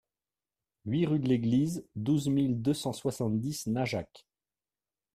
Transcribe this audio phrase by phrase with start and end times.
[0.85, 4.25] huit rue de L'Église, douze mille deux cent soixante-dix Najac